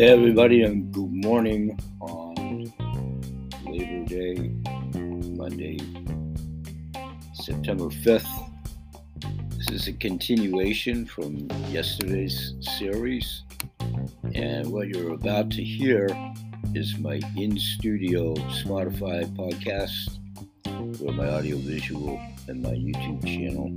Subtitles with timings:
[0.00, 2.72] Hey everybody, and good morning on
[3.66, 4.50] Labor Day,
[5.36, 5.78] Monday,
[7.34, 8.50] September 5th.
[9.58, 13.42] This is a continuation from yesterday's series,
[14.34, 16.08] and what you're about to hear
[16.74, 18.32] is my in studio
[18.64, 20.18] Spotify podcast,
[20.98, 23.68] where my audio visual and my YouTube channel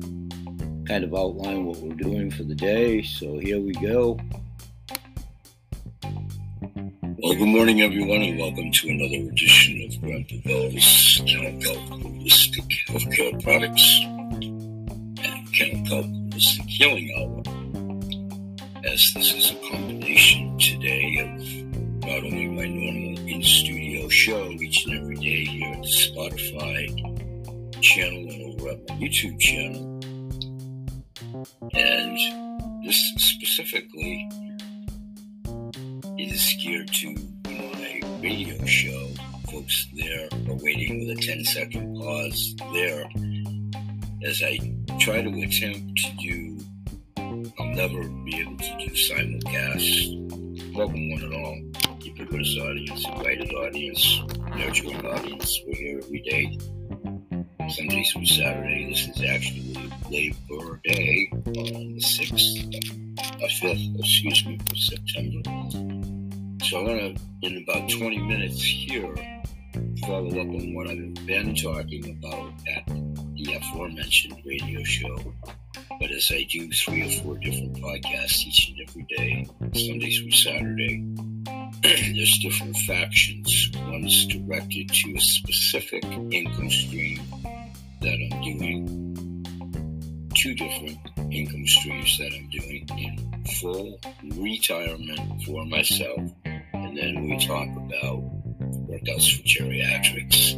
[0.87, 3.01] kind of outline what we're doing for the day.
[3.01, 4.17] So here we go.
[7.33, 13.41] Well, good morning, everyone, and welcome to another edition of Grandpa Bell's Kennel Holistic Healthcare
[13.41, 17.41] Products and Kennel Holistic Healing Hour.
[18.85, 24.85] As this is a combination today of not only my normal in studio show each
[24.85, 26.87] and every day here at the Spotify
[27.81, 29.99] channel and over at my YouTube channel,
[31.73, 34.29] and this specifically
[36.33, 39.07] is geared to my radio show.
[39.51, 43.05] Folks there are waiting with a 10 second pause there
[44.25, 44.57] as I
[44.99, 46.57] try to attempt to do,
[47.17, 50.73] I'll never be able to do simulcast.
[50.73, 51.57] Welcome, one and all.
[52.01, 54.21] Ubiquitous audience, invited audience,
[54.55, 55.59] nurturing audience.
[55.67, 56.57] We're here every day.
[57.69, 58.89] Sunday through Saturday.
[58.89, 62.75] This is actually Labor Day on the 6th,
[63.23, 65.92] uh, 5th, excuse me, September.
[66.63, 69.13] So I'm going to, in about 20 minutes here,
[70.07, 75.17] follow up on what I've been talking about at the aforementioned radio show.
[75.99, 80.31] But as I do three or four different podcasts each and every day, Sunday through
[80.31, 81.03] Saturday,
[81.83, 83.69] there's different factions.
[83.89, 87.19] One's directed to a specific income stream
[87.99, 90.97] that I'm doing, two different
[91.29, 93.99] income streams that I'm doing in full
[94.37, 96.31] retirement for myself
[96.95, 98.21] and then we talk about
[98.87, 100.53] workouts for geriatrics,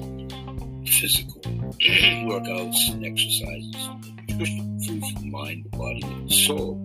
[0.86, 3.90] physical workouts and exercises,
[4.28, 6.84] nutrition, food for the mind, the body, and the soul.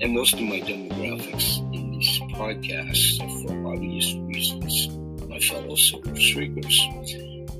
[0.00, 4.88] And most of my demographics in these podcasts are for obvious reasons,
[5.28, 6.78] my fellow silver streakers.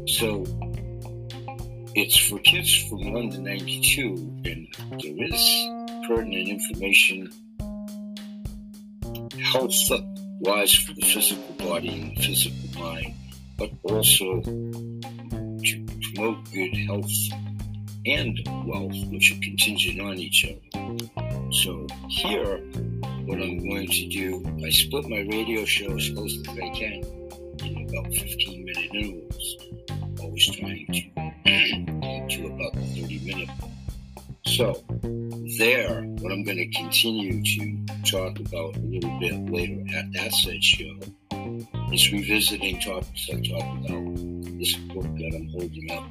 [0.08, 0.44] So
[1.94, 4.68] it's for kids from 1 to 92, and
[5.02, 5.68] there is
[6.06, 7.30] pertinent information,
[9.42, 9.74] health
[10.40, 13.14] wise for the physical body and the physical mind,
[13.58, 17.10] but also to promote good health
[18.06, 20.60] and wealth, which are contingent on each other.
[21.50, 22.58] So here,
[23.24, 27.02] what I'm going to do, I split my radio show as close as I can
[27.64, 29.56] in about 15 minute intervals,
[30.20, 31.26] always trying to
[32.28, 33.52] to about 30 minutes.
[34.46, 34.82] So
[35.58, 40.32] there, what I'm going to continue to talk about a little bit later at that
[40.32, 40.98] said show
[41.92, 44.58] is revisiting topics I talked about.
[44.58, 46.04] This book that I'm holding up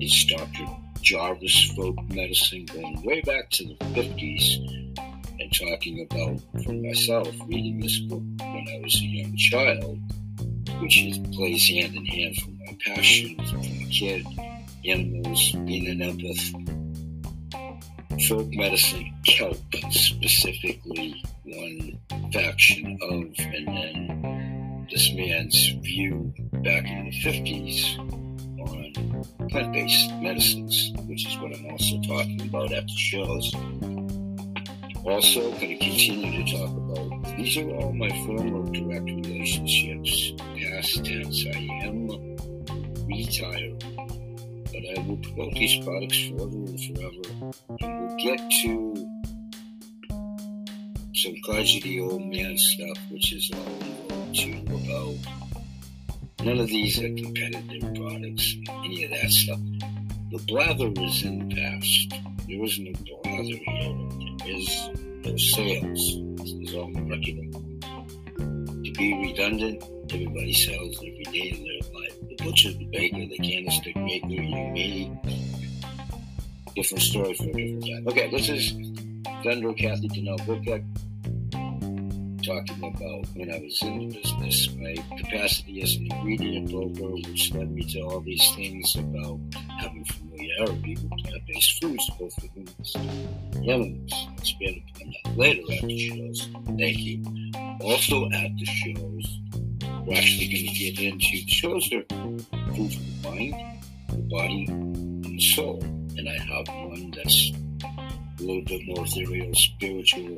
[0.00, 0.66] is Dr.
[1.00, 4.98] Jarvis Folk Medicine, going way back to the 50s,
[5.38, 10.00] and talking about, for myself, reading this book when I was a young child,
[10.80, 14.26] which is, plays hand in hand from my passion from a kid,
[14.84, 16.81] animals, being an empath,
[18.20, 19.56] folk medicine, kelp
[19.90, 21.98] specifically, one
[22.32, 26.32] faction of, and then this man's view
[26.64, 27.98] back in the 50s
[28.60, 33.54] on plant based medicines, which is what I'm also talking about at the shows.
[35.04, 41.04] Also, going to continue to talk about these are all my former direct relationships, past
[41.04, 41.44] tense.
[41.46, 42.08] I am
[43.06, 43.82] retired
[44.72, 47.54] but I will promote these products forever and forever.
[47.80, 48.92] And we'll get to
[51.14, 51.34] some
[51.82, 55.14] the old man stuff, which is all involved to about.
[56.44, 59.60] None of these are competitive products, any of that stuff.
[60.32, 62.14] The blather is in the past.
[62.48, 63.96] There is no blather here.
[64.38, 64.90] There is
[65.24, 66.18] no sales.
[66.42, 67.52] This is all marketing.
[68.38, 73.38] To be redundant, everybody sells every day in their life The butcher, the baker, the
[73.38, 75.18] candlestick maker, you, me.
[76.76, 78.08] Different story for a different time.
[78.08, 78.72] Okay, this is
[79.42, 80.84] Vendor Kathy Denell Burkett
[82.42, 87.54] talking about when I was in the business, my capacity as an ingredient broker, which
[87.54, 89.38] led me to all these things about
[89.78, 94.12] having familiarity with plant-based foods, both for humans and animals.
[94.12, 96.48] I'll expand upon that later at the shows.
[96.66, 97.22] Thank you.
[97.80, 99.38] Also at the shows,
[100.06, 102.02] we're actually going to get into the shows are
[102.74, 103.54] food the mind,
[104.08, 105.80] the body, and the soul.
[105.82, 107.52] And I have one that's
[108.40, 110.36] a little bit more ethereal, spiritual,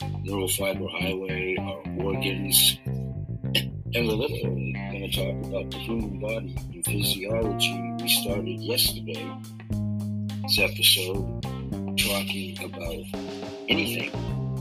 [0.00, 2.78] neurofiber highway, our organs,
[3.94, 7.96] and we're going to talk about the human body and physiology.
[8.00, 9.32] We started yesterday,
[10.42, 11.42] this episode,
[11.96, 13.04] talking about
[13.68, 14.10] anything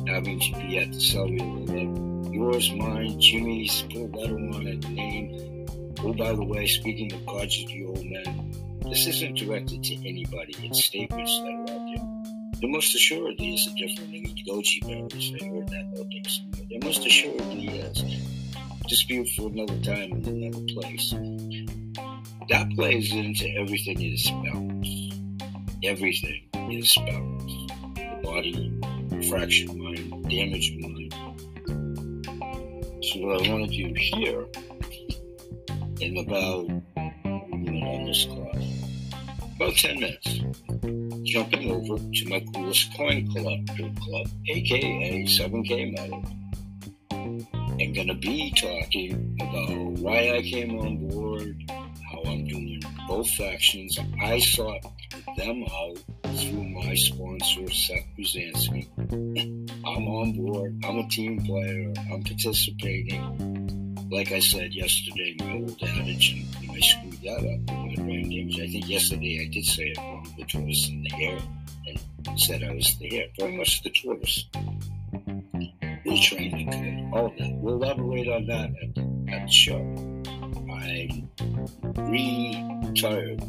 [0.07, 2.06] having to be at the cellular level.
[2.37, 5.65] Yours, mine, Jimmy's, put a letter on it, name.
[6.03, 8.53] Oh, by the way, speaking of God's the old man,
[8.83, 10.53] this isn't directed to anybody.
[10.61, 12.61] It's statements that are out there.
[12.61, 14.13] There most assuredly is a different
[14.47, 15.33] goji berries.
[15.33, 20.63] I heard that out there most assuredly is uh, dispute for another time in another
[20.75, 21.15] place.
[22.49, 25.11] That plays into everything is balance.
[25.83, 27.71] Everything is balance.
[27.95, 30.96] The body, fractured mind, damaged mind.
[33.19, 34.45] What I want to do here
[35.99, 38.55] in about on this clock,
[39.55, 40.39] about 10 minutes,
[41.23, 46.23] jumping over to my coolest coin collector club, aka 7K Metal
[47.97, 53.97] going to be talking about why I came on board, how I'm doing both factions.
[54.21, 54.85] I sought
[55.35, 55.97] them out
[56.37, 58.87] through my sponsor, Seth Brzezinski.
[59.85, 60.79] I'm on board.
[60.85, 61.93] I'm a team player.
[62.11, 64.07] I'm participating.
[64.11, 68.59] Like I said yesterday, my old adage, and I screwed that up my brain damage.
[68.59, 71.39] I think yesterday I did say it wrong, the tortoise in the air,
[71.87, 73.27] and said I was the hair.
[73.37, 74.45] Very much the tortoise
[76.21, 77.51] training, all that.
[77.55, 78.97] We'll elaborate on that at,
[79.33, 79.77] at the show.
[80.69, 81.29] I'm
[82.91, 83.43] retired.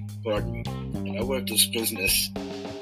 [0.26, 0.64] Pardon me.
[0.94, 2.30] And I work this business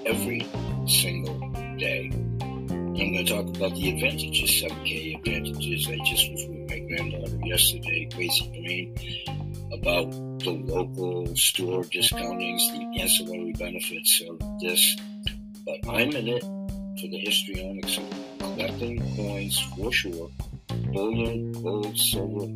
[0.07, 0.47] every
[0.87, 1.39] single
[1.77, 2.11] day.
[2.41, 5.87] I'm going to talk about the advantages, 7K advantages.
[5.87, 8.97] I just was with my granddaughter yesterday, Crazy Brain,
[9.75, 14.97] about the local store discountings, the ancillary benefits of this.
[15.67, 20.31] But I'm in it for the histrionics of collecting coins for sure,
[20.95, 22.47] bullion, gold, silver,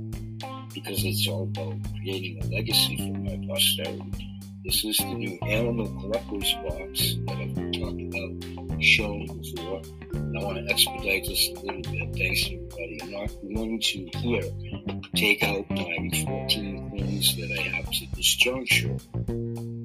[0.72, 4.37] because it's all about creating a legacy for my posterity.
[4.64, 9.82] This is the new Animal Collector's Box that I've talking about, shown before.
[10.12, 12.16] And I want to expedite this a little bit.
[12.16, 13.00] Thanks, everybody.
[13.02, 14.42] I'm not going to here
[15.14, 18.96] take out my 14 coins that I have to this juncture.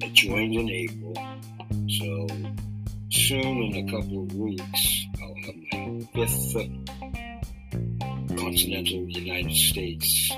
[0.02, 1.14] I joined in April,
[1.88, 2.26] so
[3.10, 6.54] soon in a couple of weeks, I'll have my fifth
[8.36, 10.32] continental United States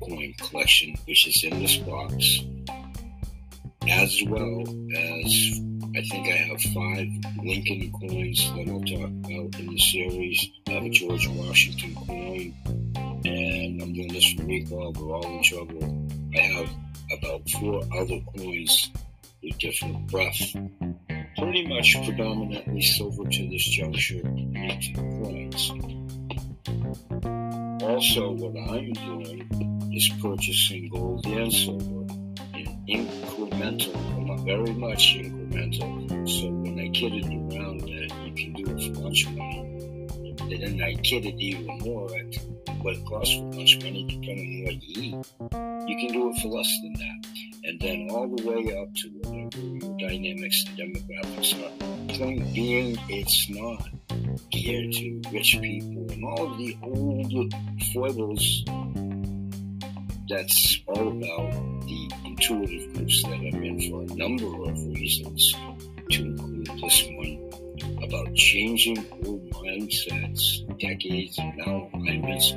[0.00, 2.40] coin collection, which is in this box,
[3.88, 4.62] as well
[4.96, 5.60] as
[5.96, 7.08] I think I have five
[7.44, 10.50] Lincoln coins that I'll talk about in the series.
[10.68, 12.54] I have a George Washington coin,
[13.24, 14.92] and I'm doing this for recall.
[14.92, 16.08] We're all in trouble.
[16.36, 16.70] I have
[17.18, 18.90] about four other coins
[19.42, 20.38] with different breath.
[21.36, 24.22] Pretty much predominantly silver to this juncture,
[24.54, 25.72] each coins.
[27.82, 32.12] Also, what I'm doing is purchasing gold and silver
[32.54, 36.28] uh, in incremental, very much incremental.
[36.28, 40.06] So when I kidded around that you can do it for lunch money,
[40.40, 42.36] and then I kid it even more at
[42.82, 45.14] what it costs for lunch money, depending on what you eat.
[45.88, 47.30] You can do it for less than that
[47.64, 52.16] and then all the way up to whatever your dynamics and demographics are.
[52.18, 53.88] Point being, it's not
[54.50, 57.54] geared to rich people and all of the old
[57.92, 58.64] foibles
[60.30, 61.52] that's all about
[61.86, 65.54] the intuitive groups that I'm in for a number of reasons,
[66.10, 67.50] to include this one
[68.04, 72.54] about changing old mindsets, decades of malalignments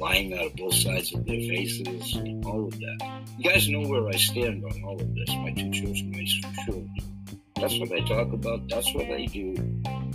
[0.00, 3.22] lying out of both sides of their faces, and all of that.
[3.38, 6.84] You guys know where I stand on all of this, my two ways for sure.
[7.60, 9.54] That's what I talk about, that's what I do.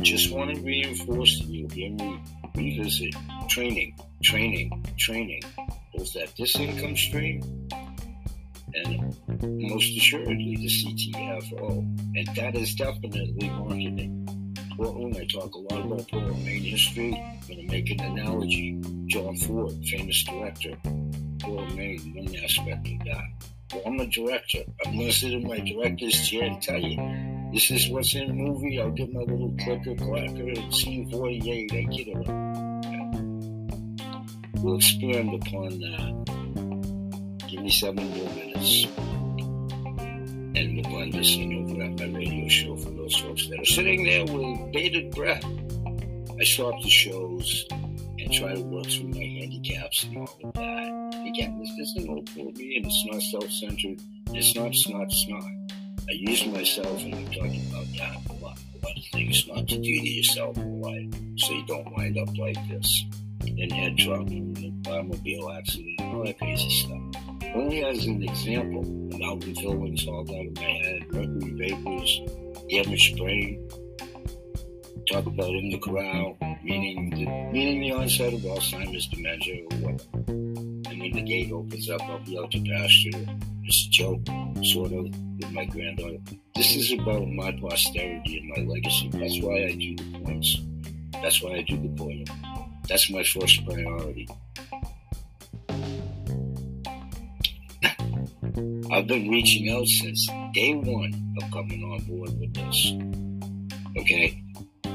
[0.02, 2.22] Just want to reinforce to you, hear me
[2.56, 3.14] revisit
[3.48, 5.42] training, training, training.
[5.96, 7.42] Both that this income stream
[8.74, 11.80] and most assuredly the CTFO.
[12.16, 14.26] And that is definitely marketing.
[14.80, 15.18] Portland.
[15.20, 17.14] I talk a lot about Portland, Maine history.
[17.14, 18.82] I'm going to make an analogy.
[19.08, 20.78] John Ford, famous director,
[21.42, 23.26] Portland, Maine, one aspect of that.
[23.74, 24.60] Well, I'm a director.
[24.86, 26.98] I'm going to sit in my director's chair and tell you,
[27.54, 28.80] this is what's in the movie.
[28.80, 31.72] I'll get my little clicker, clacker, and scene 48.
[31.74, 32.28] I get it.
[34.62, 36.14] We'll expand upon that.
[37.48, 38.88] Give me seven more minutes
[40.60, 44.04] and the one listening over at my radio show for those folks that are sitting
[44.04, 45.44] there with bated breath.
[46.40, 51.24] I stop the shows and try to work through my handicaps and all of that.
[51.28, 54.02] Again, this isn't for me and it's not self centered.
[54.34, 55.59] It's not, it's not, it's not.
[56.10, 59.68] I use myself, and I'm talking about that a lot, a lot of things not
[59.68, 63.06] to do to yourself in life so you don't wind up like this
[63.46, 67.00] in head trauma, in automobile accident, all that crazy stuff.
[67.54, 68.84] Only as an example,
[69.20, 72.22] mountain fillings all down in my head, mercury vapors,
[72.72, 73.70] damaged brain.
[75.12, 80.10] Talk about in the corral, meaning the, meaning the onset of Alzheimer's, dementia, or whatever.
[80.28, 83.12] And when the gate opens up, I'll be out to pasture.
[83.64, 84.22] It's a joke,
[84.64, 85.14] sort of,
[85.54, 86.18] my granddaughter.
[86.56, 89.10] This is about my posterity and my legacy.
[89.14, 90.58] That's why I do the points.
[91.22, 92.24] That's why I do the poem.
[92.88, 94.28] That's my first priority.
[98.92, 102.94] I've been reaching out since day one of coming on board with this.
[103.98, 104.42] Okay?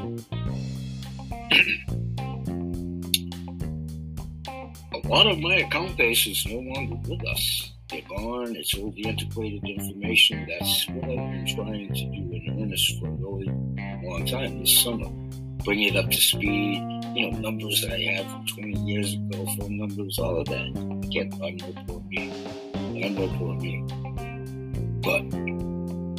[4.94, 7.73] A lot of my account base is no longer with us.
[7.94, 8.56] They're gone.
[8.56, 10.48] It's all the antiquated information.
[10.48, 13.46] That's what I've been trying to do in earnest for a really
[14.02, 15.08] long time this summer.
[15.64, 16.82] Bring it up to speed,
[17.14, 20.70] you know, numbers that I had from 20 years ago, phone numbers, all of that.
[21.04, 22.32] Again, I'm no poor me.
[22.74, 23.84] I'm no poor me.
[25.00, 25.22] But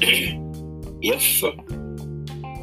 [1.02, 1.44] if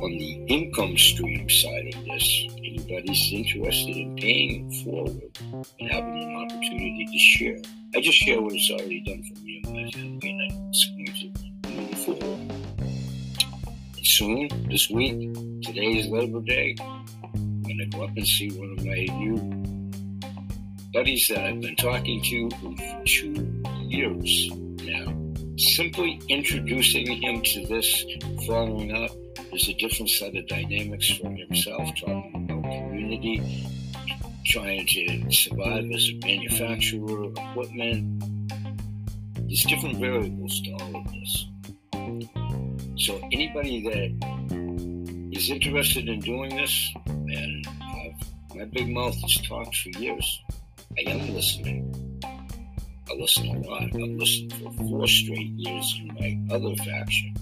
[0.03, 5.39] on the income stream side of this, anybody's interested in paying forward
[5.79, 7.59] and having an opportunity to share,
[7.95, 11.07] I just share what it's already done for me and my family, and it's going
[11.07, 12.51] to move forward.
[13.97, 18.51] And soon, this week, today is Labor Day, I'm going to go up and see
[18.51, 19.37] one of my new
[20.93, 24.51] buddies that I've been talking to for two years
[24.83, 25.17] now.
[25.57, 28.05] Simply introducing him to this,
[28.47, 29.13] following up,
[29.51, 33.69] there's a different set of dynamics for himself, talking about community,
[34.45, 38.25] trying to survive as a manufacturer equipment.
[39.35, 41.47] There's different variables to all of this.
[42.97, 49.77] So anybody that is interested in doing this, and I've, my big mouth has talked
[49.77, 50.43] for years,
[50.99, 52.21] I am listening.
[52.25, 53.83] I listen a lot.
[53.83, 56.15] I've listened for four straight years in
[56.49, 57.35] my other faction.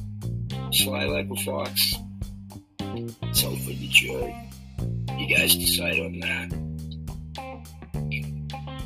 [0.72, 1.94] Sly like a fox.
[2.80, 4.34] All for the jury.
[5.18, 6.48] You guys decide on that.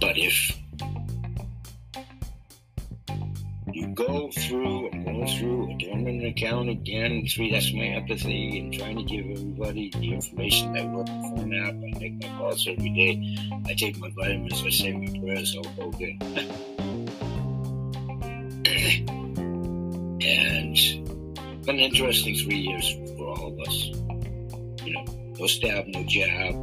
[0.01, 0.53] But if
[3.73, 8.73] you go through and go through a dormant account again, three, that's my empathy and
[8.73, 11.75] trying to give everybody the information that work phone app.
[11.75, 13.37] I make my calls every day.
[13.67, 16.23] I take my vitamins, I say my prayers, I'll go good.
[20.25, 20.77] and
[21.65, 23.87] been an interesting three years for all of us.
[24.85, 25.05] You know,
[25.39, 26.55] no stab, no jab,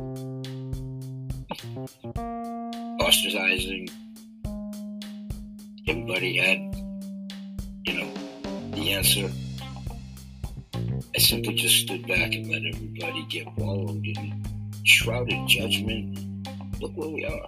[3.01, 3.89] ostracizing.
[5.87, 6.59] Everybody had,
[7.85, 8.13] you know,
[8.75, 9.31] the answer.
[11.15, 14.43] I simply just stood back and let everybody get wallowed in
[14.83, 16.47] shrouded judgment.
[16.79, 17.47] Look where we are.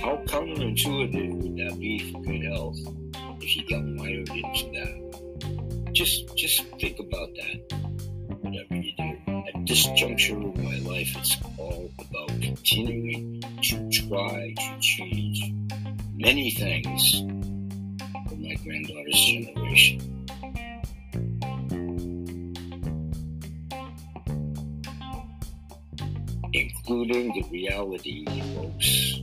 [0.00, 2.78] How counterintuitive would that be for good health
[3.42, 4.77] if you got mired into that?
[5.98, 7.58] Just just think about that.
[8.40, 9.18] Whatever you do.
[9.52, 15.52] At this juncture of my life, it's all about continuing to try to change
[16.14, 17.24] many things
[18.28, 19.98] for my granddaughter's generation.
[26.52, 28.24] Including the reality,
[28.54, 29.18] folks,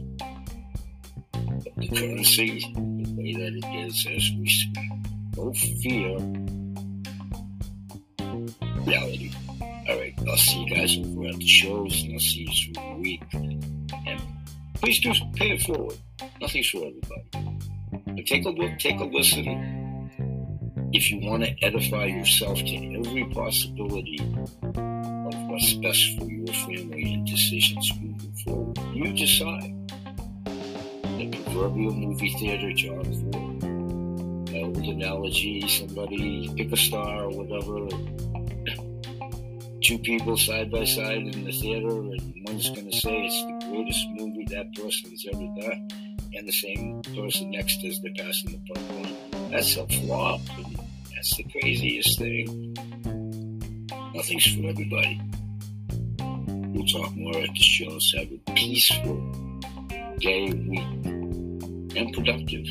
[1.35, 4.85] of the currency, the way that it is as we speak.
[5.37, 6.17] No fear,
[8.85, 9.31] reality.
[9.61, 12.83] All right, I'll see you guys over at the shows, and I'll see you through
[12.83, 13.23] the week.
[13.33, 14.21] And
[14.75, 15.97] please do pay it forward.
[16.41, 17.23] Nothing's for everybody.
[18.07, 19.45] But take a look, take a listen.
[20.93, 24.19] If you want to edify yourself to every possibility
[24.63, 29.73] of what's best for your family and decisions moving forward, you decide.
[31.17, 33.63] The proverbial movie theater, John Ford.
[34.51, 37.87] My old analogy, somebody pick a star or whatever,
[39.85, 43.69] two people side by side in the theater, and one's going to say it's the
[43.69, 45.87] greatest movie that person's ever done,
[46.33, 49.51] and the same person next as they're passing the popcorn.
[49.51, 50.41] That's a flop.
[51.13, 52.75] That's the craziest thing.
[54.15, 55.21] Nothing's for everybody.
[56.17, 58.11] We'll talk more at the shows.
[58.17, 59.17] Have a peaceful
[60.19, 61.05] day, week,
[61.95, 62.65] and productive.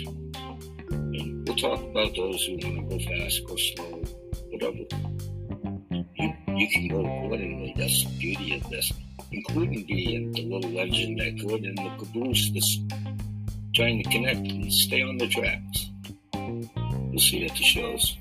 [0.91, 4.03] And we'll talk about those who want to go fast, go slow,
[4.51, 5.24] whatever
[6.65, 7.75] you can go accordingly.
[7.77, 8.93] That's the beauty of this,
[9.33, 12.79] including being the little legend that could and the caboose that's
[13.75, 15.91] trying to connect and stay on the tracks.
[16.33, 18.17] We'll see you at the shows.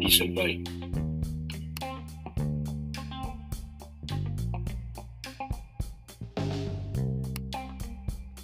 [0.00, 0.64] Peace said, bye.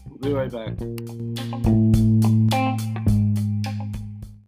[0.06, 2.19] We'll be right back.